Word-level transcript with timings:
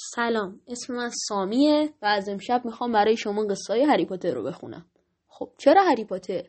سلام 0.00 0.60
اسم 0.68 0.94
من 0.94 1.10
سامیه 1.28 1.94
و 2.02 2.06
از 2.06 2.28
امشب 2.28 2.62
می‌خوام 2.64 2.92
برای 2.92 3.16
شما 3.16 3.44
قصه 3.44 3.72
های 3.72 3.84
هری 3.84 4.06
پاتر 4.06 4.34
رو 4.34 4.42
بخونم. 4.42 4.86
خب 5.28 5.50
چرا 5.58 5.82
هری 5.82 6.04
پاتر؟ 6.04 6.42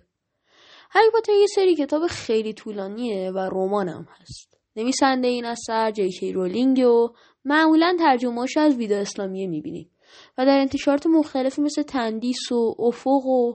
هری 0.90 1.10
پاتر 1.14 1.32
یه 1.34 1.48
سری 1.56 1.76
کتاب 1.76 2.08
خیلی 2.08 2.54
طولانیه 2.54 3.32
و 3.32 3.38
رمان 3.38 3.90
هم 3.90 4.08
هست. 4.10 4.58
نویسنده 4.76 5.28
این 5.28 5.46
اثر 5.46 5.92
جی 5.92 6.10
کی 6.10 6.34
رولینگ 6.34 6.80
و 6.80 7.10
معمولا 7.46 7.96
ترجمهاش 8.00 8.58
از 8.58 8.76
ویدیو 8.76 8.98
اسلامیه 8.98 9.48
می‌بینیم 9.48 9.92
و 10.38 10.46
در 10.46 10.60
انتشارات 10.60 11.08
مختلفی 11.08 11.62
مثل 11.62 11.84
تندیس 11.84 12.52
و 12.52 12.76
افق 12.80 13.26
و 13.26 13.54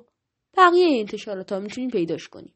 بقیه 0.56 1.00
انتشارات 1.00 1.52
ها 1.52 1.58
می‌تونیم 1.58 1.90
پیداش 1.90 2.28
کنیم. 2.28 2.54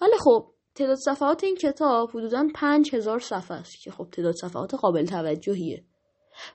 ولی 0.00 0.14
خب 0.18 0.50
تعداد 0.74 0.96
صفحات 0.96 1.44
این 1.44 1.56
کتاب 1.56 2.10
حدودا 2.10 2.48
پنج 2.54 2.94
هزار 2.94 3.18
صفحه 3.18 3.56
است 3.56 3.82
که 3.82 3.90
خب 3.90 4.06
تعداد 4.12 4.34
صفحات 4.34 4.74
قابل 4.74 5.06
توجهیه. 5.06 5.84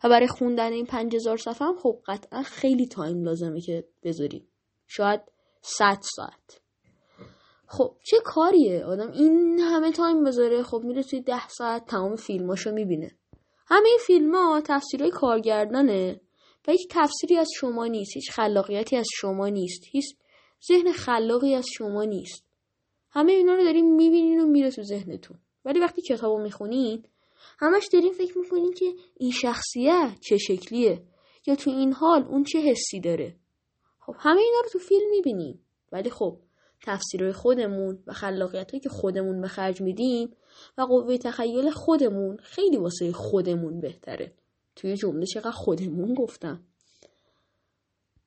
و 0.03 0.09
برای 0.09 0.27
خوندن 0.27 0.71
این 0.71 0.85
پنج 0.85 1.15
هزار 1.15 1.37
صفحه 1.37 1.67
هم 1.67 1.75
خب 1.75 1.99
قطعا 2.07 2.43
خیلی 2.43 2.87
time 2.87 3.23
لازمه 3.23 3.61
که 3.61 3.87
بذاریم. 4.03 4.47
شاید 4.87 5.21
صد 5.61 5.99
ساعت. 6.15 6.61
خب 7.67 7.97
چه 8.03 8.17
کاریه؟ 8.25 8.85
آدم 8.85 9.11
این 9.11 9.59
همه 9.59 9.91
time 9.91 10.23
بذاره 10.23 10.63
خب 10.63 10.81
میره 10.83 11.03
توی 11.03 11.21
ده 11.21 11.47
ساعت 11.47 11.85
تمام 11.85 12.15
فیلماشو 12.15 12.71
می‌بینه. 12.71 13.11
همه 13.67 13.87
این 13.87 13.99
فیلم 14.01 14.35
ها 14.35 14.61
تفسیرهای 14.65 15.11
کارگردانه 15.11 16.21
و 16.67 16.71
هیچ 16.71 16.87
تفسیری 16.89 17.37
از 17.37 17.49
شما 17.55 17.87
نیست 17.87 18.11
هیچ 18.15 18.31
خلاقیتی 18.31 18.97
از 18.97 19.05
شما 19.13 19.49
نیست 19.49 19.83
هیچ 19.91 20.15
ذهن 20.67 20.91
خلاقی 20.91 21.55
از 21.55 21.65
شما 21.73 22.03
نیست. 22.03 22.45
همه 23.11 23.31
اینا 23.31 23.53
رو 23.53 23.63
داریم 23.63 23.95
می‌بینین 23.95 24.39
و 24.39 24.45
میره 24.45 24.71
تو 24.71 24.83
ذهنتون. 24.83 25.37
ولی 25.65 25.79
وقتی 25.79 26.01
کتابو 26.01 26.39
می‌خونین 26.39 27.03
همش 27.59 27.87
داریم 27.93 28.13
فکر 28.13 28.37
می‌کنین 28.37 28.73
که 28.73 28.93
این 29.17 29.31
شخصیت 29.31 30.19
چه 30.21 30.37
شکلیه 30.37 31.03
یا 31.47 31.55
تو 31.55 31.69
این 31.69 31.93
حال 31.93 32.23
اون 32.23 32.43
چه 32.43 32.59
حسی 32.59 32.99
داره. 32.99 33.35
خب 33.99 34.15
همه 34.19 34.41
اینا 34.41 34.59
رو 34.63 34.69
تو 34.71 34.79
فیلم 34.79 35.09
می‌بینیم. 35.09 35.65
ولی 35.91 36.09
خب 36.09 36.39
تفسیرهای 36.85 37.33
خودمون 37.33 38.03
و 38.07 38.13
خلاقیت 38.13 38.71
که 38.83 38.89
خودمون 38.89 39.41
به 39.41 39.47
خرج 39.47 39.81
میدیم 39.81 40.35
و 40.77 40.81
قوه 40.81 41.17
تخیل 41.17 41.69
خودمون 41.69 42.37
خیلی 42.37 42.77
واسه 42.77 43.11
خودمون 43.11 43.79
بهتره. 43.79 44.33
توی 44.75 44.95
جمله 44.95 45.25
چقدر 45.25 45.51
خودمون 45.51 46.13
گفتم. 46.13 46.63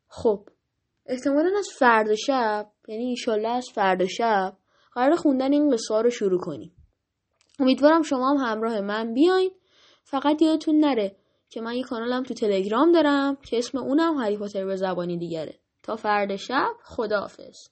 خب 0.09 0.49
احتمالا 1.07 1.59
از 1.59 1.69
فردا 1.79 2.15
شب 2.15 2.71
یعنی 2.89 3.05
ایشالله 3.05 3.49
از 3.49 3.67
فردا 3.75 4.07
شب 4.07 4.57
قرار 4.93 5.17
خوندن 5.17 5.53
این 5.53 5.71
قصه 5.71 6.03
رو 6.03 6.11
شروع 6.11 6.41
کنیم. 6.41 6.73
امیدوارم 7.59 8.03
شما 8.03 8.31
هم 8.31 8.37
همراه 8.37 8.81
من 8.81 9.15
بیاین. 9.15 9.51
فقط 10.05 10.43
یادتون 10.43 10.81
نره 10.81 11.17
که 11.49 11.61
من 11.61 11.75
یه 11.75 11.83
کانالم 11.83 12.23
تو 12.23 12.35
تلگرام 12.35 12.93
دارم 12.93 13.37
که 13.37 13.59
اسم 13.59 13.79
اونم 13.79 14.19
هری 14.19 14.37
پاتر 14.37 14.65
به 14.65 14.77
زبانی 14.77 15.19
دیگره. 15.19 15.59
تا 15.83 15.97
فردا 15.97 16.37
شب 16.37 16.73
خداحافظ. 16.85 17.69